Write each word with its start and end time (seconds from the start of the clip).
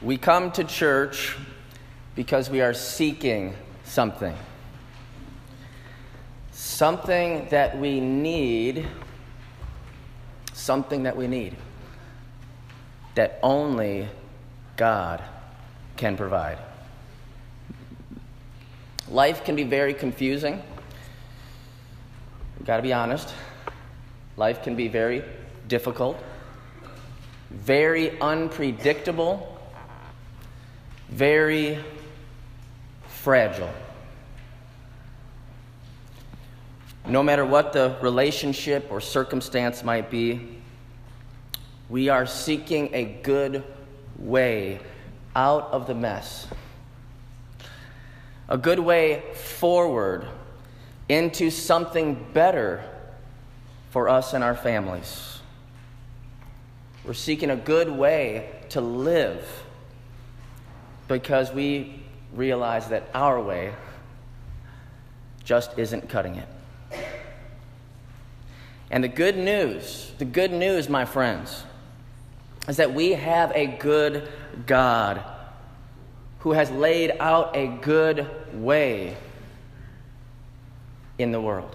We 0.00 0.16
come 0.16 0.52
to 0.52 0.62
church 0.62 1.36
because 2.14 2.48
we 2.48 2.60
are 2.60 2.72
seeking 2.72 3.54
something. 3.82 4.34
Something 6.52 7.48
that 7.50 7.76
we 7.78 7.98
need, 7.98 8.86
something 10.52 11.02
that 11.02 11.16
we 11.16 11.26
need, 11.26 11.56
that 13.16 13.40
only 13.42 14.06
God 14.76 15.20
can 15.96 16.16
provide. 16.16 16.58
Life 19.08 19.44
can 19.44 19.56
be 19.56 19.64
very 19.64 19.94
confusing. 19.94 20.62
We've 22.56 22.66
got 22.66 22.76
to 22.76 22.82
be 22.82 22.92
honest. 22.92 23.34
Life 24.36 24.62
can 24.62 24.76
be 24.76 24.86
very 24.86 25.24
difficult, 25.66 26.22
very 27.50 28.20
unpredictable 28.20 29.57
very 31.08 31.78
fragile. 33.06 33.70
No 37.06 37.22
matter 37.22 37.44
what 37.44 37.72
the 37.72 37.96
relationship 38.02 38.88
or 38.90 39.00
circumstance 39.00 39.82
might 39.82 40.10
be, 40.10 40.58
we 41.88 42.10
are 42.10 42.26
seeking 42.26 42.94
a 42.94 43.04
good 43.22 43.64
way 44.18 44.80
out 45.34 45.64
of 45.72 45.86
the 45.86 45.94
mess, 45.94 46.46
a 48.48 48.58
good 48.58 48.78
way 48.78 49.22
forward 49.34 50.26
into 51.08 51.50
something 51.50 52.26
better 52.34 52.84
for 53.90 54.08
us 54.08 54.34
and 54.34 54.44
our 54.44 54.54
families. 54.54 55.40
We're 57.04 57.14
seeking 57.14 57.48
a 57.48 57.56
good 57.56 57.90
way 57.90 58.50
to 58.70 58.82
live 58.82 59.46
because 61.08 61.52
we 61.52 62.00
realize 62.32 62.88
that 62.88 63.08
our 63.14 63.40
way 63.40 63.74
just 65.44 65.78
isn't 65.78 66.08
cutting 66.08 66.36
it. 66.36 66.48
And 68.90 69.02
the 69.02 69.08
good 69.08 69.36
news, 69.36 70.12
the 70.18 70.24
good 70.24 70.52
news, 70.52 70.88
my 70.88 71.04
friends, 71.04 71.64
is 72.68 72.76
that 72.76 72.94
we 72.94 73.12
have 73.12 73.52
a 73.54 73.66
good 73.66 74.28
God 74.66 75.22
who 76.40 76.52
has 76.52 76.70
laid 76.70 77.12
out 77.18 77.56
a 77.56 77.66
good 77.66 78.28
way 78.54 79.16
in 81.18 81.32
the 81.32 81.40
world. 81.40 81.74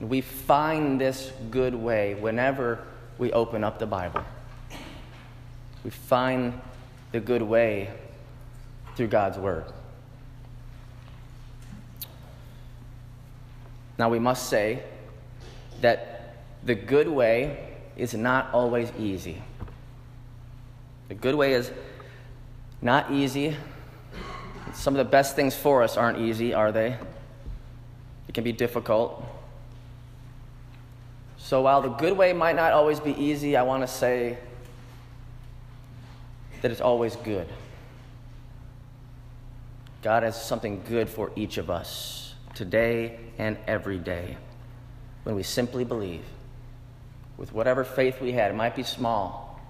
We 0.00 0.22
find 0.22 1.00
this 1.00 1.32
good 1.50 1.74
way 1.74 2.14
whenever 2.14 2.84
we 3.16 3.32
open 3.32 3.62
up 3.62 3.78
the 3.78 3.86
Bible. 3.86 4.24
We 5.84 5.90
find 5.90 6.60
the 7.14 7.20
good 7.20 7.42
way 7.42 7.88
through 8.96 9.06
God's 9.06 9.38
Word. 9.38 9.66
Now, 13.96 14.08
we 14.08 14.18
must 14.18 14.48
say 14.48 14.82
that 15.80 16.34
the 16.64 16.74
good 16.74 17.06
way 17.06 17.68
is 17.96 18.14
not 18.14 18.52
always 18.52 18.90
easy. 18.98 19.40
The 21.06 21.14
good 21.14 21.36
way 21.36 21.52
is 21.52 21.70
not 22.82 23.12
easy. 23.12 23.56
Some 24.72 24.94
of 24.94 24.98
the 24.98 25.08
best 25.08 25.36
things 25.36 25.54
for 25.54 25.84
us 25.84 25.96
aren't 25.96 26.18
easy, 26.18 26.52
are 26.52 26.72
they? 26.72 26.98
It 28.26 28.34
can 28.34 28.42
be 28.42 28.50
difficult. 28.50 29.24
So, 31.38 31.62
while 31.62 31.80
the 31.80 31.90
good 31.90 32.16
way 32.18 32.32
might 32.32 32.56
not 32.56 32.72
always 32.72 32.98
be 32.98 33.12
easy, 33.12 33.56
I 33.56 33.62
want 33.62 33.84
to 33.84 33.86
say 33.86 34.36
that 36.64 36.70
it's 36.70 36.80
always 36.80 37.14
good. 37.16 37.46
God 40.00 40.22
has 40.22 40.42
something 40.42 40.82
good 40.88 41.10
for 41.10 41.30
each 41.36 41.58
of 41.58 41.68
us 41.68 42.32
today 42.54 43.18
and 43.36 43.58
every 43.66 43.98
day 43.98 44.38
when 45.24 45.34
we 45.34 45.42
simply 45.42 45.84
believe. 45.84 46.22
With 47.36 47.52
whatever 47.52 47.84
faith 47.84 48.18
we 48.18 48.32
had, 48.32 48.50
it 48.50 48.54
might 48.54 48.74
be 48.74 48.82
small, 48.82 49.60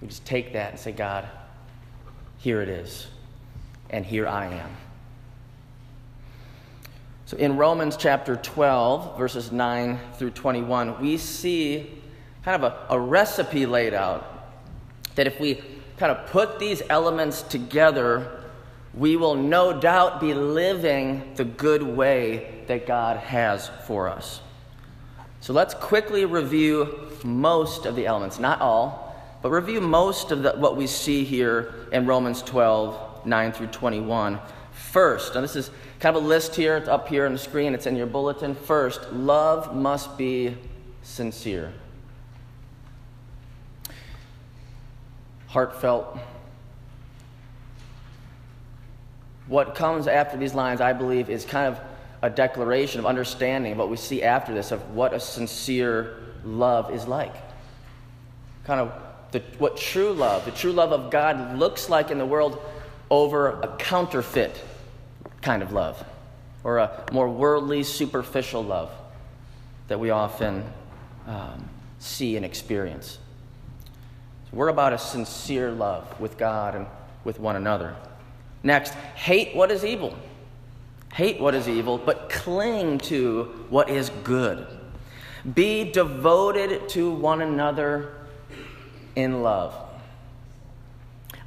we 0.00 0.08
just 0.08 0.24
take 0.24 0.54
that 0.54 0.70
and 0.70 0.80
say, 0.80 0.90
God, 0.90 1.28
here 2.38 2.60
it 2.60 2.68
is, 2.68 3.06
and 3.90 4.04
here 4.04 4.26
I 4.26 4.46
am. 4.46 4.70
So 7.26 7.36
in 7.36 7.56
Romans 7.56 7.96
chapter 7.96 8.34
12, 8.34 9.16
verses 9.16 9.52
9 9.52 9.96
through 10.14 10.30
21, 10.30 11.00
we 11.00 11.18
see 11.18 12.02
kind 12.44 12.64
of 12.64 12.72
a, 12.72 12.94
a 12.96 12.98
recipe 12.98 13.64
laid 13.64 13.94
out 13.94 14.50
that 15.14 15.28
if 15.28 15.38
we 15.38 15.62
kind 16.02 16.18
of 16.18 16.26
put 16.32 16.58
these 16.58 16.82
elements 16.90 17.42
together, 17.42 18.28
we 18.92 19.14
will 19.14 19.36
no 19.36 19.72
doubt 19.78 20.20
be 20.20 20.34
living 20.34 21.22
the 21.36 21.44
good 21.44 21.80
way 21.80 22.64
that 22.66 22.88
God 22.88 23.18
has 23.18 23.70
for 23.86 24.08
us. 24.08 24.40
So 25.40 25.52
let's 25.52 25.74
quickly 25.74 26.24
review 26.24 27.08
most 27.22 27.86
of 27.86 27.94
the 27.94 28.04
elements, 28.06 28.40
not 28.40 28.60
all, 28.60 29.16
but 29.42 29.52
review 29.52 29.80
most 29.80 30.32
of 30.32 30.42
the, 30.42 30.50
what 30.54 30.76
we 30.76 30.88
see 30.88 31.22
here 31.22 31.72
in 31.92 32.04
Romans 32.04 32.42
12, 32.42 33.24
9 33.24 33.52
through 33.52 33.68
21. 33.68 34.40
First, 34.72 35.36
and 35.36 35.44
this 35.44 35.54
is 35.54 35.70
kind 36.00 36.16
of 36.16 36.24
a 36.24 36.26
list 36.26 36.56
here, 36.56 36.76
it's 36.78 36.88
up 36.88 37.06
here 37.06 37.26
on 37.26 37.32
the 37.32 37.38
screen, 37.38 37.74
it's 37.74 37.86
in 37.86 37.94
your 37.94 38.08
bulletin. 38.08 38.56
First, 38.56 39.12
love 39.12 39.72
must 39.72 40.18
be 40.18 40.56
sincere. 41.04 41.72
Heartfelt. 45.52 46.18
What 49.48 49.74
comes 49.74 50.06
after 50.06 50.38
these 50.38 50.54
lines, 50.54 50.80
I 50.80 50.94
believe, 50.94 51.28
is 51.28 51.44
kind 51.44 51.66
of 51.74 51.80
a 52.22 52.30
declaration 52.30 53.00
of 53.00 53.06
understanding 53.06 53.72
of 53.72 53.78
what 53.78 53.90
we 53.90 53.98
see 53.98 54.22
after 54.22 54.54
this 54.54 54.70
of 54.72 54.94
what 54.94 55.12
a 55.12 55.20
sincere 55.20 56.16
love 56.42 56.90
is 56.90 57.06
like. 57.06 57.34
Kind 58.64 58.80
of 58.80 58.92
the, 59.32 59.40
what 59.58 59.76
true 59.76 60.12
love, 60.12 60.46
the 60.46 60.52
true 60.52 60.72
love 60.72 60.92
of 60.92 61.10
God 61.10 61.58
looks 61.58 61.90
like 61.90 62.10
in 62.10 62.16
the 62.16 62.26
world 62.26 62.62
over 63.10 63.60
a 63.60 63.76
counterfeit 63.78 64.58
kind 65.42 65.62
of 65.62 65.72
love, 65.72 66.02
or 66.64 66.78
a 66.78 67.04
more 67.12 67.28
worldly, 67.28 67.82
superficial 67.82 68.64
love 68.64 68.90
that 69.88 70.00
we 70.00 70.08
often 70.08 70.64
um, 71.26 71.68
see 71.98 72.36
and 72.36 72.46
experience. 72.46 73.18
We're 74.52 74.68
about 74.68 74.92
a 74.92 74.98
sincere 74.98 75.70
love 75.70 76.20
with 76.20 76.36
God 76.36 76.74
and 76.74 76.86
with 77.24 77.40
one 77.40 77.56
another. 77.56 77.96
Next, 78.62 78.92
hate 79.14 79.56
what 79.56 79.70
is 79.70 79.84
evil. 79.84 80.16
Hate 81.14 81.40
what 81.40 81.54
is 81.54 81.68
evil, 81.68 81.98
but 81.98 82.28
cling 82.28 82.98
to 82.98 83.66
what 83.70 83.88
is 83.88 84.10
good. 84.24 84.66
Be 85.54 85.90
devoted 85.90 86.88
to 86.90 87.10
one 87.10 87.40
another 87.40 88.14
in 89.16 89.42
love. 89.42 89.74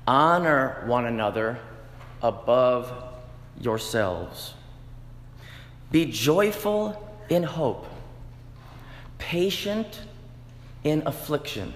Honor 0.08 0.84
one 0.86 1.06
another 1.06 1.60
above 2.22 2.92
yourselves. 3.60 4.54
Be 5.92 6.06
joyful 6.06 7.12
in 7.30 7.44
hope, 7.44 7.88
patient 9.18 10.02
in 10.84 11.04
affliction 11.06 11.74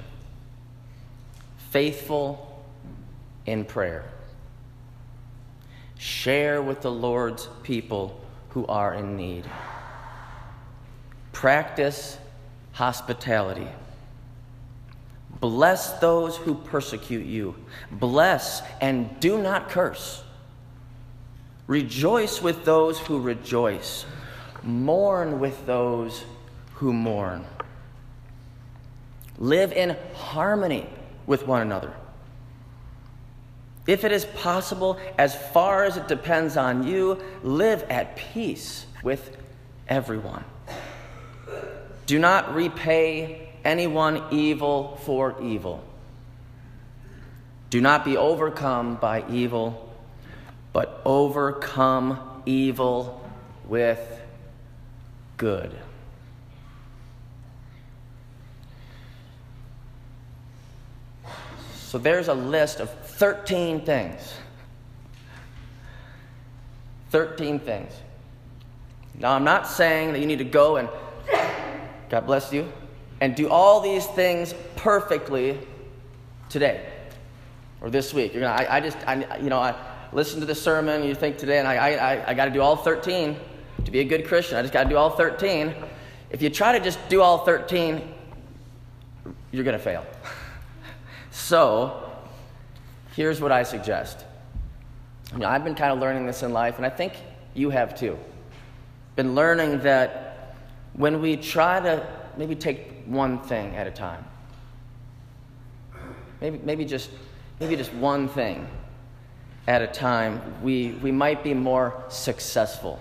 faithful 1.72 2.64
in 3.46 3.66
prayer. 3.66 4.06
Share 5.98 6.62
with 6.62 6.82
the 6.82 6.92
Lord's 6.92 7.48
people 7.64 8.20
who 8.50 8.66
are 8.68 8.94
in 8.94 9.16
need. 9.16 9.46
Practice 11.32 12.18
hospitality. 12.72 13.68
Bless 15.40 15.94
those 16.00 16.38
who 16.38 16.56
persecute 16.56 17.26
you. 17.26 17.56
Bless 17.92 18.62
and 18.82 19.20
do 19.20 19.42
not 19.42 19.70
curse. 19.70 20.24
Rejoice 21.68 22.42
with 22.42 22.66
those 22.66 22.98
who 23.00 23.20
rejoice. 23.20 24.06
Mourn 24.64 25.40
with 25.40 25.66
those 25.66 26.26
who 26.76 26.92
mourn. 26.92 27.46
Live 29.38 29.72
in 29.72 29.96
harmony 30.16 30.90
with 31.30 31.46
one 31.46 31.62
another. 31.62 31.94
If 33.86 34.04
it 34.04 34.12
is 34.12 34.26
possible, 34.26 35.00
as 35.16 35.36
far 35.36 35.84
as 35.84 35.96
it 35.96 36.08
depends 36.08 36.58
on 36.58 36.88
you, 36.88 37.22
live 37.44 37.84
at 37.84 38.16
peace 38.16 38.88
with 39.04 39.38
everyone. 39.88 40.44
Do 42.08 42.18
not 42.18 42.56
repay 42.56 43.48
anyone 43.64 44.24
evil 44.32 44.98
for 45.04 45.40
evil. 45.40 45.84
Do 47.70 47.80
not 47.80 48.04
be 48.04 48.18
overcome 48.18 48.96
by 48.96 49.24
evil, 49.30 49.94
but 50.74 51.00
overcome 51.06 52.42
evil 52.48 53.24
with 53.68 54.02
good. 55.38 55.78
So 61.90 61.98
there's 61.98 62.28
a 62.28 62.36
list 62.36 62.82
of 62.82 62.92
13 62.92 63.84
things. 63.84 64.36
13 67.10 67.58
things. 67.58 67.92
Now, 69.16 69.32
I'm 69.32 69.44
not 69.44 69.68
saying 69.68 70.14
that 70.14 70.20
you 70.20 70.28
need 70.28 70.38
to 70.38 70.44
go 70.44 70.78
and, 70.78 70.88
God 72.10 72.28
bless 72.28 72.54
you, 72.54 72.72
and 73.22 73.36
do 73.36 73.50
all 73.50 73.82
these 73.82 74.06
things 74.06 74.54
perfectly 74.76 75.58
today 76.48 76.86
or 77.82 77.90
this 77.90 78.14
week. 78.14 78.36
You're 78.36 78.44
gonna, 78.44 78.54
I, 78.54 78.78
I 78.78 78.82
just, 78.82 78.98
I, 79.08 79.40
you 79.40 79.50
know, 79.50 79.58
I 79.58 79.74
listen 80.14 80.42
to 80.42 80.46
the 80.46 80.54
sermon, 80.54 81.04
you 81.04 81.16
think 81.16 81.40
today, 81.40 81.58
and 81.58 81.68
I, 81.68 81.74
I, 81.74 82.30
I 82.30 82.34
got 82.36 82.46
to 82.46 82.52
do 82.52 82.62
all 82.62 82.76
13 82.76 83.36
to 83.86 83.90
be 83.90 84.02
a 84.02 84.06
good 84.06 84.28
Christian. 84.28 84.60
I 84.60 84.62
just 84.62 84.74
got 84.74 84.84
to 84.84 84.90
do 84.90 84.96
all 84.96 85.10
13. 85.10 85.74
If 86.30 86.44
you 86.44 86.52
try 86.52 86.78
to 86.78 86.84
just 86.84 87.00
do 87.10 87.24
all 87.24 87.40
13, 87.40 88.14
you're 89.52 89.64
going 89.64 89.76
to 89.76 89.84
fail. 89.84 90.06
so, 91.40 92.12
here's 93.16 93.40
what 93.42 93.52
I 93.52 93.64
suggest. 93.64 94.26
You 95.32 95.40
know, 95.40 95.48
I've 95.48 95.64
been 95.64 95.76
kind 95.76 95.92
of 95.92 96.00
learning 96.00 96.26
this 96.26 96.44
in 96.44 96.52
life, 96.52 96.78
and 96.78 96.86
I 96.86 96.90
think 96.90 97.14
you 97.54 97.70
have 97.70 97.96
too. 97.96 98.18
Been 99.16 99.36
learning 99.36 99.80
that 99.80 100.56
when 100.94 101.22
we 101.22 101.38
try 101.38 101.80
to 101.80 102.06
maybe 102.38 102.56
take 102.56 103.04
one 103.06 103.40
thing 103.40 103.76
at 103.76 103.88
a 103.88 103.92
time, 103.92 104.26
maybe, 106.42 106.60
maybe, 106.64 106.86
just, 106.86 107.10
maybe 107.60 107.76
just 107.76 107.94
one 107.94 108.28
thing 108.28 108.68
at 109.68 109.82
a 109.82 109.88
time, 109.88 110.42
we, 110.62 110.92
we 111.02 111.12
might 111.12 111.44
be 111.44 111.54
more 111.54 112.04
successful. 112.10 113.00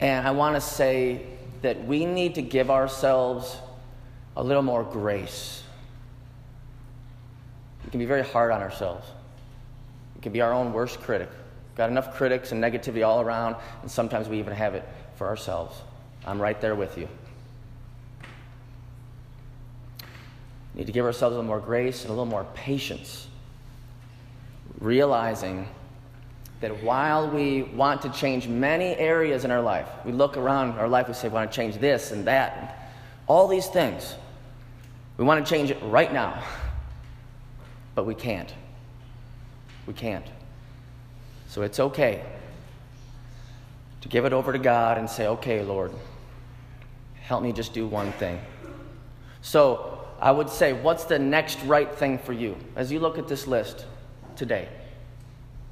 And 0.00 0.26
I 0.26 0.30
want 0.32 0.56
to 0.56 0.60
say 0.60 1.26
that 1.62 1.84
we 1.86 2.04
need 2.04 2.34
to 2.34 2.42
give 2.42 2.70
ourselves 2.70 3.56
a 4.36 4.42
little 4.42 4.62
more 4.62 4.82
grace. 4.82 5.62
Can 7.96 8.00
be 8.00 8.04
very 8.04 8.24
hard 8.24 8.52
on 8.52 8.60
ourselves. 8.60 9.08
We 10.16 10.20
can 10.20 10.30
be 10.30 10.42
our 10.42 10.52
own 10.52 10.74
worst 10.74 11.00
critic. 11.00 11.30
Got 11.76 11.88
enough 11.88 12.14
critics 12.14 12.52
and 12.52 12.62
negativity 12.62 13.02
all 13.02 13.22
around, 13.22 13.56
and 13.80 13.90
sometimes 13.90 14.28
we 14.28 14.38
even 14.38 14.52
have 14.52 14.74
it 14.74 14.86
for 15.14 15.26
ourselves. 15.26 15.80
I'm 16.26 16.38
right 16.38 16.60
there 16.60 16.74
with 16.74 16.98
you. 16.98 17.08
We 20.74 20.80
need 20.80 20.86
to 20.88 20.92
give 20.92 21.06
ourselves 21.06 21.32
a 21.32 21.38
little 21.38 21.48
more 21.48 21.58
grace 21.58 22.02
and 22.02 22.10
a 22.10 22.12
little 22.12 22.26
more 22.26 22.44
patience, 22.52 23.28
realizing 24.78 25.66
that 26.60 26.82
while 26.82 27.30
we 27.30 27.62
want 27.62 28.02
to 28.02 28.10
change 28.10 28.46
many 28.46 28.94
areas 28.96 29.46
in 29.46 29.50
our 29.50 29.62
life, 29.62 29.88
we 30.04 30.12
look 30.12 30.36
around 30.36 30.72
our 30.72 30.86
life, 30.86 31.08
we 31.08 31.14
say, 31.14 31.28
we 31.28 31.34
want 31.34 31.50
to 31.50 31.56
change 31.56 31.78
this 31.78 32.12
and 32.12 32.26
that, 32.26 32.92
all 33.26 33.48
these 33.48 33.68
things. 33.68 34.16
We 35.16 35.24
want 35.24 35.46
to 35.46 35.50
change 35.50 35.70
it 35.70 35.78
right 35.84 36.12
now, 36.12 36.44
but 37.96 38.04
we 38.04 38.14
can't. 38.14 38.54
We 39.86 39.94
can't. 39.94 40.26
So 41.48 41.62
it's 41.62 41.80
okay 41.80 42.22
to 44.02 44.08
give 44.08 44.24
it 44.24 44.32
over 44.32 44.52
to 44.52 44.58
God 44.58 44.98
and 44.98 45.08
say, 45.08 45.26
okay, 45.26 45.62
Lord, 45.62 45.90
help 47.22 47.42
me 47.42 47.52
just 47.52 47.72
do 47.72 47.86
one 47.86 48.12
thing. 48.12 48.38
So 49.40 50.06
I 50.20 50.30
would 50.30 50.50
say, 50.50 50.74
what's 50.74 51.04
the 51.04 51.18
next 51.18 51.60
right 51.62 51.92
thing 51.92 52.18
for 52.18 52.34
you 52.34 52.56
as 52.76 52.92
you 52.92 53.00
look 53.00 53.16
at 53.18 53.26
this 53.28 53.46
list 53.46 53.86
today 54.36 54.68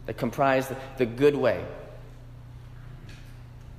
that 0.07 0.17
comprise 0.17 0.69
the, 0.69 0.77
the 0.97 1.07
good 1.07 1.37
way? 1.37 1.63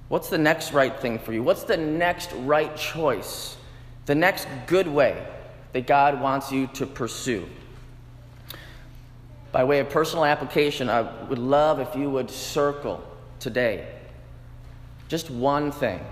What's 0.08 0.30
the 0.30 0.38
next 0.38 0.72
right 0.72 0.96
thing 1.00 1.18
for 1.18 1.34
you? 1.34 1.42
What's 1.42 1.64
the 1.64 1.78
next 1.78 2.32
right 2.34 2.76
choice? 2.78 3.58
The 4.06 4.14
next 4.14 4.48
good 4.68 4.88
way 4.88 5.26
that 5.74 5.88
God 5.88 6.22
wants 6.22 6.52
you 6.52 6.68
to 6.74 6.86
pursue? 6.86 7.48
By 9.56 9.64
way 9.64 9.80
of 9.80 9.90
personal 9.90 10.26
application, 10.26 10.90
I 10.90 11.04
would 11.28 11.40
love 11.40 11.80
if 11.80 11.96
you 11.96 12.10
would 12.10 12.30
circle 12.30 13.02
today 13.40 13.88
just 15.08 15.32
one 15.32 15.72
thing 15.72 16.06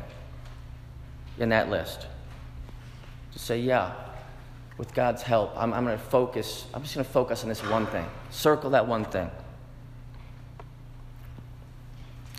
in 1.38 1.50
that 1.50 1.70
list. 1.70 2.08
Just 3.34 3.44
say, 3.44 3.60
yeah, 3.60 3.96
with 4.78 4.94
God's 4.94 5.24
help, 5.24 5.52
I'm, 5.58 5.74
I'm 5.74 5.84
going 5.84 5.98
to 5.98 6.04
focus, 6.06 6.68
I'm 6.74 6.84
just 6.84 6.96
going 6.96 7.06
to 7.06 7.12
focus 7.12 7.44
on 7.44 7.50
this 7.50 7.62
one 7.66 7.86
thing. 7.88 8.06
Circle 8.30 8.70
that 8.70 8.88
one 8.88 9.04
thing. 9.04 9.30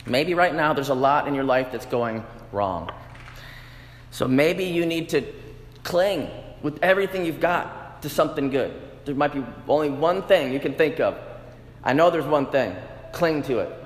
Maybe 0.07 0.33
right 0.33 0.55
now 0.55 0.73
there's 0.73 0.89
a 0.89 0.95
lot 0.95 1.29
in 1.29 1.35
your 1.35 1.45
life 1.45 1.71
that's 1.71 1.85
going 1.85 2.25
wrong. 2.51 2.91
So 4.11 4.27
maybe 4.27 4.65
you 4.65 4.87
need 4.87 5.11
to 5.11 5.23
cling 5.83 6.31
with 6.63 6.83
everything 6.83 7.27
you've 7.27 7.41
got 7.41 8.01
to 8.01 8.09
something 8.09 8.49
good. 8.49 8.81
There 9.05 9.15
might 9.15 9.33
be 9.33 9.45
only 9.69 9.91
one 9.91 10.23
thing 10.23 10.53
you 10.53 10.61
can 10.61 10.75
think 10.75 11.01
of. 11.01 11.19
I 11.83 11.93
know 11.93 12.11
there's 12.11 12.25
one 12.25 12.47
thing. 12.47 12.75
Cling 13.13 13.43
to 13.45 13.59
it. 13.59 13.85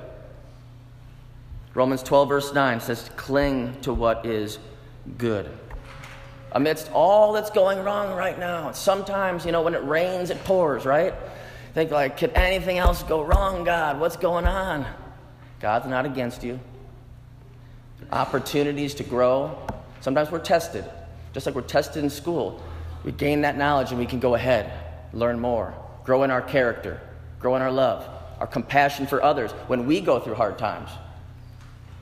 Romans 1.75 2.03
12, 2.03 2.29
verse 2.29 2.53
9 2.55 2.81
says, 2.81 3.11
Cling 3.17 3.81
to 3.83 3.93
what 3.93 4.25
is 4.25 4.59
good. 5.17 5.51
Amidst 6.53 6.91
all 6.93 7.33
that's 7.33 7.51
going 7.51 7.85
wrong 7.85 8.17
right 8.17 8.39
now, 8.39 8.73
sometimes, 8.73 9.45
you 9.45 9.53
know, 9.53 9.63
when 9.63 9.75
it 9.75 9.85
rains, 9.85 10.31
it 10.31 10.43
pours, 10.45 10.87
right? 10.87 11.13
Think 11.75 11.91
like, 11.91 12.17
could 12.17 12.33
anything 12.35 12.79
else 12.79 13.03
go 13.03 13.23
wrong, 13.23 13.65
God? 13.65 14.01
What's 14.01 14.17
going 14.17 14.47
on? 14.47 14.87
God's 15.61 15.87
not 15.87 16.07
against 16.07 16.43
you. 16.43 16.59
Opportunities 18.11 18.95
to 18.95 19.05
grow. 19.05 19.59
Sometimes 20.01 20.31
we're 20.31 20.39
tested, 20.39 20.85
just 21.35 21.45
like 21.45 21.55
we're 21.55 21.63
tested 21.63 22.03
in 22.03 22.09
school. 22.09 22.63
We 23.05 23.13
gain 23.13 23.43
that 23.43 23.59
knowledge 23.59 23.91
and 23.91 23.99
we 23.99 24.07
can 24.07 24.21
go 24.21 24.35
ahead 24.35 24.88
learn 25.13 25.41
more, 25.41 25.75
grow 26.05 26.23
in 26.23 26.31
our 26.31 26.43
character, 26.43 27.01
grow 27.41 27.57
in 27.57 27.63
our 27.63 27.73
love, 27.73 28.09
our 28.41 28.47
compassion 28.47 29.07
for 29.07 29.23
others 29.23 29.53
when 29.67 29.87
we 29.87 30.01
go 30.01 30.21
through 30.21 30.35
hard 30.35 30.59
times. 30.59 30.91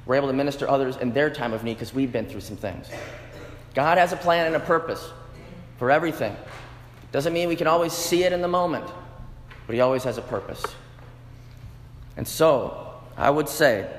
We're 0.05 0.17
able 0.17 0.29
to 0.29 0.35
minister 0.35 0.69
others 0.69 0.97
in 0.97 1.13
their 1.13 1.31
time 1.31 1.53
of 1.53 1.65
need 1.65 1.75
because 1.75 1.93
we've 1.93 2.13
been 2.13 2.27
through 2.27 2.41
some 2.41 2.57
things. 2.57 2.89
God 3.75 3.99
has 3.99 4.13
a 4.13 4.17
plan 4.17 4.47
and 4.47 4.57
a 4.57 4.61
purpose 4.61 5.11
for 5.79 5.91
everything. 5.91 6.37
Doesn't 7.13 7.33
mean 7.33 7.49
we 7.49 7.57
can 7.57 7.67
always 7.67 7.93
see 7.93 8.25
it 8.25 8.33
in 8.33 8.41
the 8.41 8.49
moment, 8.49 8.87
but 9.67 9.75
He 9.75 9.81
always 9.81 10.05
has 10.05 10.19
a 10.19 10.23
purpose. 10.23 10.63
And 12.17 12.27
so, 12.27 12.95
I 13.17 13.31
would 13.31 13.49
say, 13.49 13.91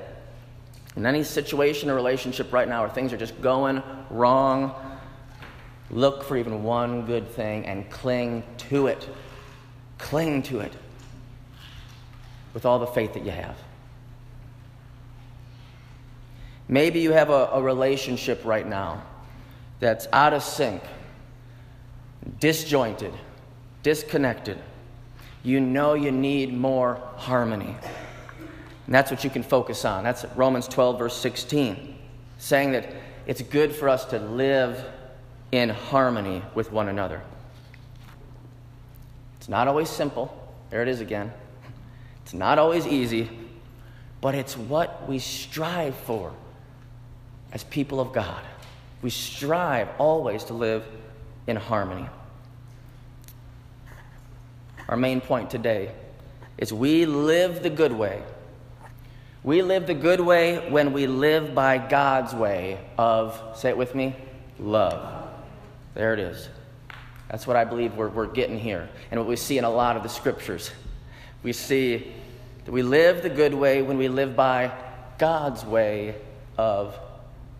in 0.96 1.06
any 1.06 1.22
situation 1.22 1.90
or 1.90 1.94
relationship 1.94 2.52
right 2.52 2.68
now 2.68 2.82
where 2.82 2.90
things 2.90 3.12
are 3.12 3.16
just 3.16 3.40
going 3.40 3.82
wrong, 4.10 4.74
Look 5.90 6.24
for 6.24 6.36
even 6.36 6.62
one 6.62 7.06
good 7.06 7.28
thing 7.28 7.64
and 7.66 7.88
cling 7.90 8.42
to 8.68 8.88
it. 8.88 9.08
Cling 9.96 10.42
to 10.44 10.60
it 10.60 10.72
with 12.54 12.66
all 12.66 12.78
the 12.78 12.86
faith 12.86 13.14
that 13.14 13.24
you 13.24 13.30
have. 13.30 13.56
Maybe 16.68 17.00
you 17.00 17.12
have 17.12 17.30
a, 17.30 17.48
a 17.52 17.62
relationship 17.62 18.44
right 18.44 18.66
now 18.66 19.02
that's 19.80 20.06
out 20.12 20.34
of 20.34 20.42
sync, 20.42 20.82
disjointed, 22.40 23.14
disconnected. 23.82 24.58
You 25.42 25.60
know 25.60 25.94
you 25.94 26.10
need 26.10 26.52
more 26.52 27.00
harmony. 27.16 27.74
And 28.86 28.94
that's 28.94 29.10
what 29.10 29.24
you 29.24 29.30
can 29.30 29.42
focus 29.42 29.84
on. 29.84 30.04
That's 30.04 30.24
Romans 30.36 30.68
12, 30.68 30.98
verse 30.98 31.16
16, 31.16 31.96
saying 32.38 32.72
that 32.72 32.92
it's 33.26 33.40
good 33.40 33.74
for 33.74 33.88
us 33.88 34.04
to 34.06 34.18
live 34.18 34.84
in 35.52 35.70
harmony 35.70 36.42
with 36.54 36.72
one 36.72 36.88
another. 36.88 37.22
It's 39.38 39.48
not 39.48 39.68
always 39.68 39.88
simple. 39.88 40.34
There 40.70 40.82
it 40.82 40.88
is 40.88 41.00
again. 41.00 41.32
It's 42.24 42.34
not 42.34 42.58
always 42.58 42.86
easy, 42.86 43.30
but 44.20 44.34
it's 44.34 44.56
what 44.56 45.08
we 45.08 45.18
strive 45.18 45.94
for 45.94 46.32
as 47.52 47.64
people 47.64 48.00
of 48.00 48.12
God. 48.12 48.42
We 49.00 49.10
strive 49.10 49.88
always 49.98 50.44
to 50.44 50.54
live 50.54 50.84
in 51.46 51.56
harmony. 51.56 52.06
Our 54.88 54.96
main 54.96 55.20
point 55.20 55.50
today 55.50 55.92
is 56.58 56.72
we 56.72 57.06
live 57.06 57.62
the 57.62 57.70
good 57.70 57.92
way. 57.92 58.22
We 59.44 59.62
live 59.62 59.86
the 59.86 59.94
good 59.94 60.20
way 60.20 60.68
when 60.68 60.92
we 60.92 61.06
live 61.06 61.54
by 61.54 61.78
God's 61.78 62.34
way 62.34 62.78
of, 62.98 63.40
say 63.54 63.70
it 63.70 63.78
with 63.78 63.94
me, 63.94 64.16
love. 64.58 65.17
There 65.98 66.14
it 66.14 66.20
is. 66.20 66.48
That's 67.28 67.44
what 67.44 67.56
I 67.56 67.64
believe 67.64 67.96
we're, 67.96 68.08
we're 68.08 68.28
getting 68.28 68.56
here, 68.56 68.88
and 69.10 69.18
what 69.18 69.28
we 69.28 69.34
see 69.34 69.58
in 69.58 69.64
a 69.64 69.70
lot 69.70 69.96
of 69.96 70.04
the 70.04 70.08
scriptures. 70.08 70.70
We 71.42 71.52
see 71.52 72.12
that 72.64 72.70
we 72.70 72.84
live 72.84 73.24
the 73.24 73.28
good 73.28 73.52
way 73.52 73.82
when 73.82 73.98
we 73.98 74.06
live 74.06 74.36
by 74.36 74.70
God's 75.18 75.64
way 75.64 76.14
of 76.56 76.96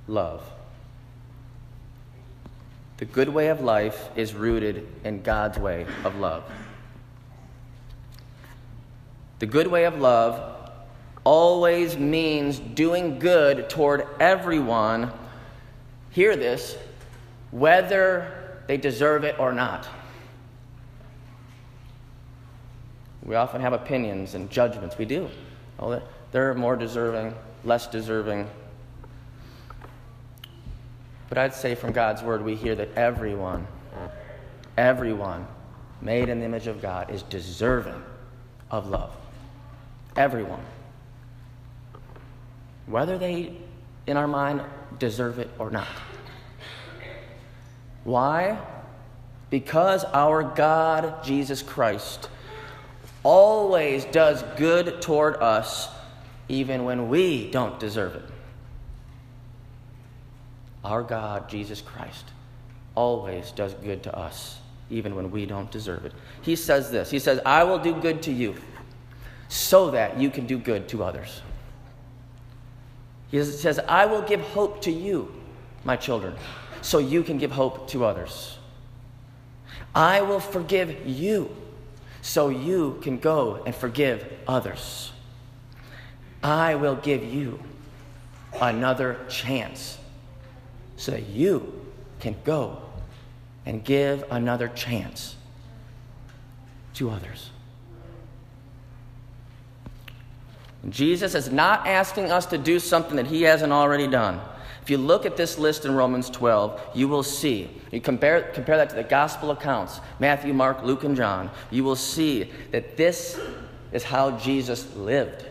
love. 0.07 0.49
The 2.99 3.07
good 3.07 3.29
way 3.29 3.49
of 3.49 3.61
life 3.61 4.09
is 4.15 4.35
rooted 4.35 4.87
in 5.03 5.23
God's 5.23 5.59
way 5.59 5.85
of 6.05 6.15
love. 6.15 6.45
The 9.41 9.47
good 9.47 9.67
way 9.67 9.85
of 9.85 9.99
love 9.99 10.71
always 11.25 11.99
means 11.99 12.61
doing 12.61 13.19
good 13.19 13.69
toward 13.69 14.07
everyone. 14.21 15.11
Hear 16.11 16.37
this 16.37 16.77
whether 17.51 18.61
they 18.67 18.77
deserve 18.77 19.25
it 19.25 19.39
or 19.39 19.53
not. 19.53 19.89
We 23.23 23.35
often 23.35 23.61
have 23.61 23.73
opinions 23.73 24.35
and 24.35 24.51
judgments. 24.51 24.97
We 24.97 25.05
do. 25.05 25.29
Oh, 25.79 26.01
they're 26.33 26.55
more 26.55 26.77
deserving, 26.77 27.35
less 27.65 27.87
deserving. 27.87 28.49
But 31.29 31.39
I'd 31.39 31.55
say 31.55 31.75
from 31.75 31.93
God's 31.93 32.23
word, 32.23 32.43
we 32.43 32.55
hear 32.55 32.75
that 32.75 32.89
everyone, 32.97 33.67
everyone 34.77 35.47
made 36.01 36.29
in 36.29 36.39
the 36.39 36.47
image 36.47 36.67
of 36.67 36.81
God 36.81 37.11
is 37.11 37.23
deserving 37.25 38.03
of 38.71 38.89
love. 38.89 39.15
Everyone. 40.17 40.65
Whether 42.87 43.19
they, 43.19 43.53
in 44.07 44.17
our 44.17 44.29
mind, 44.29 44.63
deserve 44.99 45.39
it 45.39 45.51
or 45.59 45.71
not. 45.71 45.89
Why? 48.05 48.59
Because 49.51 50.05
our 50.05 50.43
God, 50.43 51.25
Jesus 51.25 51.63
Christ, 51.63 52.29
always 53.23 54.05
does 54.07 54.43
good 54.57 55.01
toward 55.03 55.37
us, 55.37 55.89
even 56.49 56.85
when 56.85 57.09
we 57.09 57.51
don't 57.51 57.79
deserve 57.81 58.15
it. 58.15 58.25
Our 60.85 61.03
God, 61.03 61.49
Jesus 61.49 61.81
Christ, 61.81 62.25
always 62.95 63.51
does 63.51 63.75
good 63.75 64.03
to 64.05 64.17
us, 64.17 64.59
even 64.91 65.15
when 65.15 65.31
we 65.31 65.47
don't 65.47 65.71
deserve 65.71 66.05
it. 66.05 66.13
He 66.43 66.57
says 66.57 66.91
this 66.91 67.11
He 67.11 67.19
says, 67.19 67.41
I 67.45 67.65
will 67.65 67.79
do 67.79 67.95
good 67.95 68.23
to 68.23 68.33
you 68.33 68.55
so 69.49 69.91
that 69.91 70.19
you 70.19 70.31
can 70.31 70.47
do 70.47 70.59
good 70.59 70.89
to 70.91 71.03
others. 71.03 71.43
He 73.31 73.43
says, 73.45 73.79
I 73.81 74.07
will 74.07 74.23
give 74.23 74.41
hope 74.41 74.81
to 74.83 74.91
you, 74.91 75.33
my 75.85 75.97
children, 75.97 76.35
so 76.89 76.97
you 76.97 77.23
can 77.23 77.37
give 77.37 77.53
hope 77.53 77.87
to 77.87 78.03
others. 78.03 78.57
I 79.95 80.23
will 80.23 80.41
forgive 80.41 81.07
you 81.07 81.55
so 82.23 82.49
you 82.49 82.99
can 83.03 83.19
go 83.19 83.63
and 83.67 83.75
forgive 83.75 84.27
others. 84.47 85.13
I 86.43 86.77
will 86.77 86.95
give 86.97 87.23
you 87.23 87.63
another 88.59 89.19
chance 89.29 89.99
so 90.97 91.13
that 91.13 91.27
you 91.27 91.85
can 92.21 92.35
go 92.43 92.81
and 93.67 93.85
give 93.85 94.25
another 94.31 94.69
chance 94.69 95.37
to 96.95 97.11
others. 97.11 97.51
Jesus 100.89 101.35
is 101.35 101.53
not 101.53 101.87
asking 101.87 102.33
us 102.33 102.47
to 102.47 102.57
do 102.57 102.79
something 102.79 103.17
that 103.17 103.27
he 103.27 103.43
hasn't 103.43 103.75
already 103.75 104.07
done. 104.07 104.41
If 104.89 104.93
you 104.93 104.97
look 104.97 105.27
at 105.27 105.37
this 105.37 105.59
list 105.59 105.85
in 105.85 105.95
Romans 105.95 106.31
12, 106.31 106.81
you 106.95 107.09
will 107.09 107.23
see, 107.23 107.69
you 107.93 108.01
compare, 108.01 108.41
compare 108.55 108.79
that 108.79 108.89
to 108.89 108.97
the 108.97 109.03
gospel 109.03 109.51
accounts 109.51 110.01
Matthew, 110.19 110.55
Mark, 110.55 110.83
Luke, 110.83 111.05
and 111.05 111.15
John 111.15 111.51
you 111.71 111.85
will 111.85 111.95
see 111.95 112.51
that 112.71 112.97
this 112.97 113.39
is 113.93 114.03
how 114.03 114.39
Jesus 114.39 114.97
lived. 114.97 115.45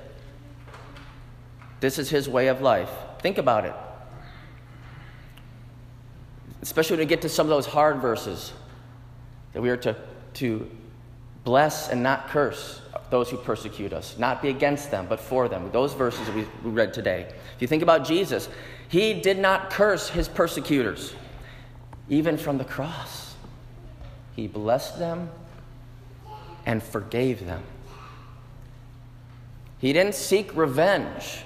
This 1.82 2.00
is 2.00 2.10
his 2.10 2.28
way 2.28 2.48
of 2.48 2.62
life. 2.62 2.90
Think 3.20 3.38
about 3.38 3.66
it. 3.66 3.76
Especially 6.64 6.96
when 6.96 7.06
we 7.06 7.06
get 7.06 7.22
to 7.22 7.30
some 7.30 7.46
of 7.46 7.52
those 7.52 7.68
hard 7.68 7.98
verses 7.98 8.54
that 9.54 9.62
we 9.62 9.70
are 9.70 9.78
to, 9.78 9.96
to 10.34 10.68
bless 11.44 11.90
and 11.90 12.02
not 12.02 12.30
curse 12.30 12.82
those 13.10 13.30
who 13.30 13.38
persecute 13.38 13.94
us, 13.94 14.18
not 14.18 14.42
be 14.42 14.50
against 14.50 14.92
them, 14.92 15.06
but 15.08 15.20
for 15.20 15.48
them. 15.48 15.70
Those 15.72 15.94
verses 15.94 16.30
we 16.32 16.46
read 16.64 16.94
today. 16.94 17.28
If 17.56 17.62
you 17.62 17.68
think 17.68 17.84
about 17.84 18.06
Jesus, 18.06 18.50
he 18.90 19.14
did 19.14 19.40
not 19.40 19.70
curse 19.70 20.10
his 20.10 20.28
persecutors, 20.28 21.14
even 22.10 22.38
from 22.38 22.58
the 22.58 22.66
cross. 22.66 23.36
He 24.36 24.48
blessed 24.48 25.00
them 25.00 25.30
and 26.66 26.84
forgave 26.84 27.46
them. 27.46 27.64
He 29.80 29.94
didn't 29.94 30.16
seek 30.16 30.56
revenge, 30.56 31.44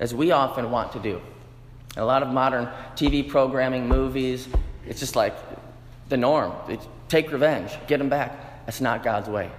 as 0.00 0.14
we 0.14 0.30
often 0.30 0.70
want 0.70 0.92
to 0.92 0.98
do. 0.98 1.20
A 1.96 2.04
lot 2.04 2.22
of 2.22 2.28
modern 2.28 2.68
TV 2.96 3.28
programming, 3.28 3.86
movies, 3.86 4.48
it's 4.86 5.00
just 5.00 5.14
like 5.14 5.34
the 6.08 6.16
norm. 6.16 6.52
take 7.08 7.30
revenge, 7.30 7.72
get 7.86 7.98
them 7.98 8.08
back. 8.08 8.64
That's 8.66 8.80
not 8.80 9.02
God's 9.02 9.28
way. 9.28 9.50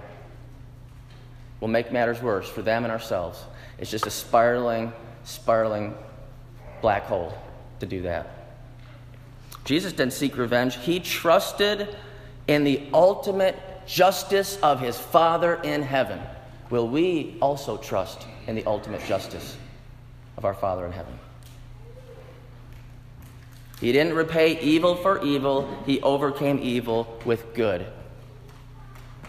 Will 1.64 1.70
make 1.70 1.90
matters 1.90 2.20
worse 2.20 2.46
for 2.46 2.60
them 2.60 2.84
and 2.84 2.92
ourselves. 2.92 3.42
It's 3.78 3.90
just 3.90 4.04
a 4.04 4.10
spiraling, 4.10 4.92
spiraling 5.24 5.94
black 6.82 7.04
hole 7.04 7.32
to 7.80 7.86
do 7.86 8.02
that. 8.02 8.26
Jesus 9.64 9.94
didn't 9.94 10.12
seek 10.12 10.36
revenge, 10.36 10.76
he 10.76 11.00
trusted 11.00 11.96
in 12.48 12.64
the 12.64 12.82
ultimate 12.92 13.56
justice 13.86 14.58
of 14.62 14.78
his 14.78 14.98
Father 14.98 15.54
in 15.54 15.80
heaven. 15.80 16.20
Will 16.68 16.86
we 16.86 17.38
also 17.40 17.78
trust 17.78 18.26
in 18.46 18.56
the 18.56 18.64
ultimate 18.66 19.02
justice 19.06 19.56
of 20.36 20.44
our 20.44 20.52
Father 20.52 20.84
in 20.84 20.92
heaven? 20.92 21.18
He 23.80 23.90
didn't 23.90 24.12
repay 24.12 24.60
evil 24.60 24.96
for 24.96 25.24
evil, 25.24 25.82
he 25.86 26.02
overcame 26.02 26.58
evil 26.62 27.18
with 27.24 27.54
good, 27.54 27.86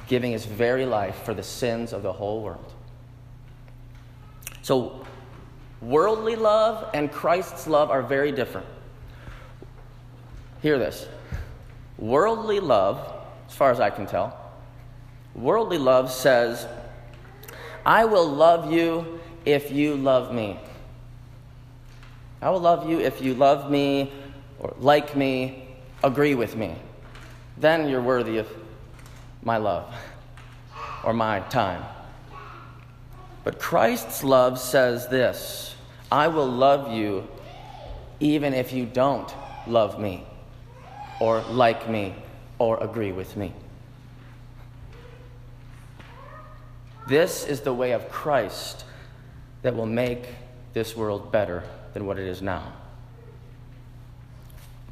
giving 0.07 0.31
his 0.31 0.45
very 0.45 0.85
life 0.85 1.23
for 1.23 1.33
the 1.33 1.43
sins 1.43 1.93
of 1.93 2.03
the 2.03 2.13
whole 2.13 2.41
world. 2.41 2.73
So, 4.61 5.05
Worldly 5.85 6.35
love 6.35 6.89
and 6.93 7.11
Christ's 7.11 7.67
love 7.67 7.91
are 7.91 8.01
very 8.01 8.31
different. 8.31 8.65
Hear 10.61 10.79
this. 10.79 11.07
Worldly 11.97 12.59
love, 12.59 13.13
as 13.47 13.55
far 13.55 13.69
as 13.69 13.79
I 13.79 13.91
can 13.91 14.07
tell, 14.07 14.35
worldly 15.35 15.77
love 15.77 16.11
says, 16.11 16.67
I 17.85 18.05
will 18.05 18.27
love 18.27 18.71
you 18.71 19.19
if 19.45 19.71
you 19.71 19.95
love 19.95 20.33
me. 20.33 20.59
I 22.41 22.49
will 22.49 22.59
love 22.59 22.89
you 22.89 22.99
if 22.99 23.21
you 23.21 23.35
love 23.35 23.69
me 23.69 24.11
or 24.59 24.73
like 24.79 25.15
me, 25.15 25.67
agree 26.03 26.33
with 26.33 26.55
me. 26.55 26.75
Then 27.57 27.87
you're 27.87 28.01
worthy 28.01 28.39
of 28.39 28.47
my 29.45 29.57
love 29.57 29.95
or 31.05 31.13
my 31.13 31.39
time. 31.39 31.83
But 33.45 33.59
Christ's 33.59 34.23
love 34.23 34.59
says 34.59 35.07
this 35.07 35.75
I 36.11 36.27
will 36.27 36.47
love 36.47 36.91
you 36.91 37.27
even 38.19 38.53
if 38.53 38.73
you 38.73 38.85
don't 38.85 39.33
love 39.67 39.99
me, 39.99 40.25
or 41.19 41.41
like 41.41 41.89
me, 41.89 42.15
or 42.59 42.81
agree 42.81 43.11
with 43.11 43.35
me. 43.35 43.53
This 47.07 47.45
is 47.45 47.61
the 47.61 47.73
way 47.73 47.91
of 47.91 48.09
Christ 48.09 48.85
that 49.61 49.75
will 49.75 49.85
make 49.85 50.27
this 50.73 50.95
world 50.95 51.31
better 51.31 51.63
than 51.93 52.05
what 52.05 52.17
it 52.17 52.27
is 52.27 52.41
now. 52.41 52.73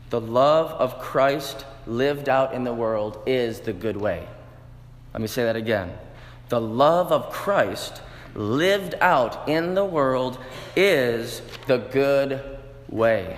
The 0.10 0.22
love 0.22 0.70
of 0.72 1.00
Christ 1.00 1.66
lived 1.88 2.30
out 2.30 2.54
in 2.54 2.64
the 2.64 2.74
world 2.74 3.18
is 3.26 3.62
the 3.62 3.74
good 3.74 3.98
way. 3.98 4.28
Let 5.14 5.22
me 5.22 5.28
say 5.28 5.44
that 5.44 5.56
again. 5.56 5.94
The 6.50 6.60
love 6.60 7.12
of 7.12 7.32
Christ 7.32 8.02
lived 8.36 8.96
out 9.00 9.48
in 9.48 9.76
the 9.76 9.86
world 9.86 10.40
is 10.76 11.42
the 11.68 11.78
good 11.78 12.42
way. 12.90 13.38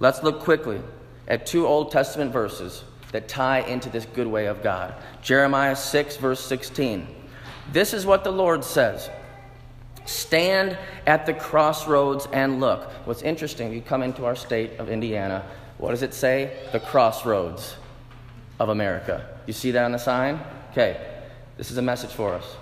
Let's 0.00 0.22
look 0.22 0.40
quickly 0.40 0.80
at 1.28 1.46
two 1.46 1.66
Old 1.66 1.90
Testament 1.90 2.32
verses 2.32 2.84
that 3.12 3.28
tie 3.28 3.60
into 3.60 3.88
this 3.88 4.06
good 4.06 4.26
way 4.26 4.46
of 4.46 4.62
God. 4.62 4.94
Jeremiah 5.22 5.76
6, 5.76 6.16
verse 6.16 6.40
16. 6.40 7.06
This 7.72 7.94
is 7.94 8.04
what 8.04 8.24
the 8.24 8.32
Lord 8.32 8.64
says 8.64 9.08
Stand 10.04 10.76
at 11.06 11.24
the 11.24 11.32
crossroads 11.32 12.28
and 12.32 12.60
look. 12.60 12.90
What's 13.06 13.22
interesting, 13.22 13.72
you 13.72 13.80
come 13.80 14.02
into 14.02 14.26
our 14.26 14.36
state 14.36 14.78
of 14.78 14.90
Indiana, 14.90 15.46
what 15.78 15.90
does 15.90 16.02
it 16.02 16.12
say? 16.12 16.56
The 16.72 16.80
crossroads 16.80 17.76
of 18.58 18.68
America. 18.68 19.26
You 19.46 19.52
see 19.52 19.70
that 19.72 19.84
on 19.84 19.92
the 19.92 19.98
sign? 19.98 20.40
Okay, 20.72 21.00
this 21.56 21.70
is 21.70 21.76
a 21.76 21.82
message 21.82 22.10
for 22.10 22.34
us. 22.34 22.56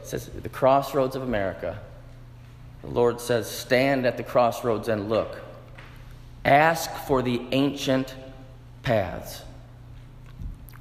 It 0.00 0.06
says, 0.06 0.26
the 0.28 0.48
crossroads 0.48 1.16
of 1.16 1.22
America. 1.22 1.78
The 2.82 2.88
Lord 2.88 3.20
says, 3.20 3.50
stand 3.50 4.06
at 4.06 4.16
the 4.16 4.22
crossroads 4.22 4.88
and 4.88 5.08
look. 5.08 5.38
Ask 6.44 6.90
for 7.06 7.22
the 7.22 7.40
ancient 7.52 8.14
paths. 8.82 9.42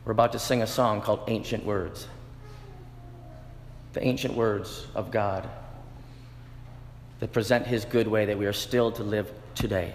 We're 0.04 0.12
about 0.12 0.34
to 0.34 0.40
sing 0.40 0.62
a 0.62 0.68
song 0.68 1.02
called 1.02 1.22
Ancient 1.28 1.64
Words. 1.64 2.08
The 3.94 4.04
ancient 4.06 4.34
words 4.34 4.86
of 4.96 5.12
God 5.12 5.48
that 7.22 7.32
present 7.32 7.66
His 7.66 7.86
good 7.86 8.08
way 8.08 8.26
that 8.26 8.38
we 8.38 8.46
are 8.46 8.54
still 8.54 8.92
to 8.94 9.04
live 9.04 9.32
today. 9.56 9.94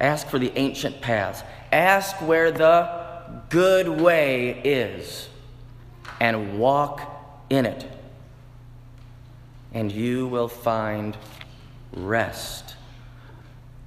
Ask 0.00 0.28
for 0.28 0.38
the 0.38 0.52
ancient 0.56 1.00
paths. 1.00 1.42
Ask 1.72 2.16
where 2.22 2.50
the 2.50 3.08
good 3.48 3.88
way 3.88 4.60
is 4.64 5.28
and 6.20 6.58
walk 6.58 7.00
in 7.50 7.66
it, 7.66 7.86
and 9.72 9.90
you 9.90 10.26
will 10.26 10.48
find 10.48 11.16
rest 11.92 12.74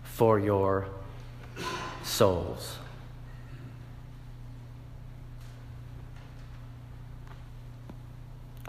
for 0.03 0.39
your 0.39 0.87
souls. 2.03 2.77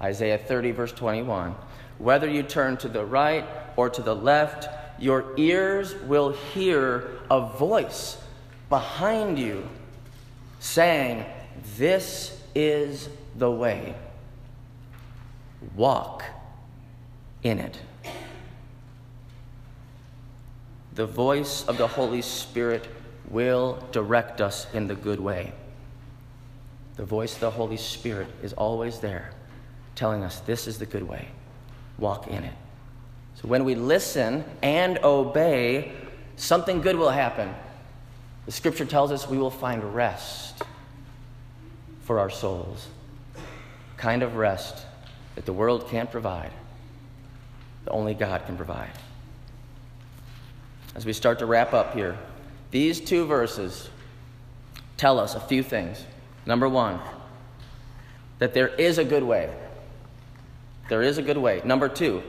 Isaiah 0.00 0.38
30, 0.38 0.72
verse 0.72 0.92
21. 0.92 1.54
Whether 1.98 2.28
you 2.28 2.42
turn 2.42 2.76
to 2.78 2.88
the 2.88 3.04
right 3.04 3.46
or 3.76 3.88
to 3.90 4.02
the 4.02 4.16
left, 4.16 4.68
your 5.02 5.34
ears 5.36 5.96
will 6.06 6.30
hear 6.30 7.08
a 7.28 7.40
voice 7.40 8.16
behind 8.68 9.36
you 9.36 9.68
saying, 10.60 11.24
This 11.76 12.40
is 12.54 13.08
the 13.36 13.50
way. 13.50 13.96
Walk 15.74 16.22
in 17.42 17.58
it. 17.58 17.80
The 20.94 21.06
voice 21.06 21.64
of 21.66 21.78
the 21.78 21.88
Holy 21.88 22.22
Spirit 22.22 22.86
will 23.28 23.82
direct 23.90 24.40
us 24.40 24.68
in 24.72 24.86
the 24.86 24.94
good 24.94 25.18
way. 25.18 25.52
The 26.94 27.04
voice 27.04 27.34
of 27.34 27.40
the 27.40 27.50
Holy 27.50 27.76
Spirit 27.76 28.28
is 28.40 28.52
always 28.52 29.00
there, 29.00 29.32
telling 29.96 30.22
us 30.22 30.38
this 30.40 30.68
is 30.68 30.78
the 30.78 30.86
good 30.86 31.08
way. 31.08 31.26
Walk 31.98 32.28
in 32.28 32.44
it. 32.44 32.54
So 33.42 33.48
when 33.48 33.64
we 33.64 33.74
listen 33.74 34.44
and 34.62 34.98
obey, 35.02 35.92
something 36.36 36.80
good 36.80 36.96
will 36.96 37.10
happen. 37.10 37.52
The 38.46 38.52
scripture 38.52 38.84
tells 38.84 39.10
us 39.10 39.28
we 39.28 39.38
will 39.38 39.50
find 39.50 39.94
rest 39.94 40.62
for 42.04 42.20
our 42.20 42.30
souls. 42.30 42.86
Kind 43.96 44.22
of 44.22 44.36
rest 44.36 44.86
that 45.34 45.44
the 45.44 45.52
world 45.52 45.88
can't 45.88 46.10
provide, 46.10 46.52
that 47.84 47.90
only 47.90 48.14
God 48.14 48.46
can 48.46 48.56
provide. 48.56 48.90
As 50.94 51.06
we 51.06 51.12
start 51.12 51.38
to 51.38 51.46
wrap 51.46 51.72
up 51.72 51.94
here, 51.94 52.18
these 52.70 53.00
two 53.00 53.24
verses 53.26 53.88
tell 54.96 55.18
us 55.18 55.34
a 55.34 55.40
few 55.40 55.62
things. 55.62 56.04
Number 56.46 56.68
one, 56.68 57.00
that 58.38 58.54
there 58.54 58.68
is 58.68 58.98
a 58.98 59.04
good 59.04 59.22
way. 59.22 59.52
There 60.88 61.02
is 61.02 61.18
a 61.18 61.22
good 61.22 61.38
way. 61.38 61.62
Number 61.64 61.88
two, 61.88 62.22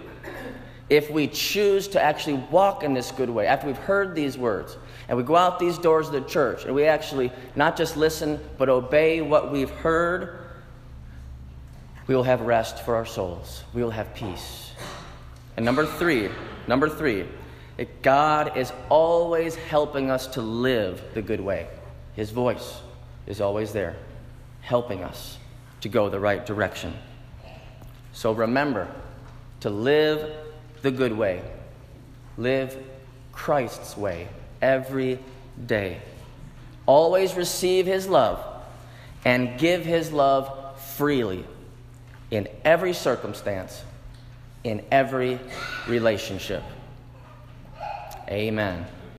if 0.89 1.09
we 1.09 1.27
choose 1.27 1.87
to 1.89 2.01
actually 2.01 2.35
walk 2.51 2.83
in 2.83 2.93
this 2.93 3.11
good 3.11 3.29
way, 3.29 3.47
after 3.47 3.67
we've 3.67 3.77
heard 3.77 4.15
these 4.15 4.37
words, 4.37 4.77
and 5.07 5.17
we 5.17 5.23
go 5.23 5.35
out 5.35 5.59
these 5.59 5.77
doors 5.77 6.07
of 6.07 6.13
the 6.13 6.21
church, 6.21 6.65
and 6.65 6.75
we 6.75 6.85
actually 6.85 7.31
not 7.55 7.77
just 7.77 7.97
listen, 7.97 8.39
but 8.57 8.69
obey 8.69 9.21
what 9.21 9.51
we've 9.51 9.69
heard, 9.69 10.39
we 12.07 12.15
will 12.15 12.23
have 12.23 12.41
rest 12.41 12.83
for 12.83 12.95
our 12.95 13.05
souls. 13.05 13.63
We 13.73 13.81
will 13.81 13.91
have 13.91 14.13
peace. 14.13 14.71
And 15.55 15.65
number 15.65 15.85
three, 15.85 16.29
number 16.67 16.89
three, 16.89 17.25
that 17.77 18.01
God 18.01 18.57
is 18.57 18.71
always 18.89 19.55
helping 19.55 20.11
us 20.11 20.27
to 20.27 20.41
live 20.41 21.01
the 21.13 21.21
good 21.21 21.39
way. 21.39 21.67
His 22.15 22.29
voice 22.31 22.81
is 23.25 23.41
always 23.41 23.73
there, 23.73 23.95
helping 24.61 25.03
us 25.03 25.37
to 25.81 25.89
go 25.89 26.09
the 26.09 26.19
right 26.19 26.45
direction. 26.45 26.93
So 28.11 28.31
remember 28.31 28.87
to 29.61 29.69
live 29.69 30.42
the 30.83 30.91
good 30.91 31.13
way, 31.13 31.41
live 32.37 32.77
Christ's 33.31 33.97
way 33.97 34.27
every 34.61 35.17
day. 35.65 35.99
Always 36.85 37.33
receive 37.33 37.87
His 37.87 38.07
love 38.07 38.39
and 39.25 39.57
give 39.57 39.83
His 39.83 40.11
love 40.11 40.79
freely 40.95 41.45
in 42.29 42.47
every 42.63 42.93
circumstance, 42.93 43.81
in 44.63 44.83
every 44.91 45.39
relationship. 45.87 46.63
Amen. 48.29 48.85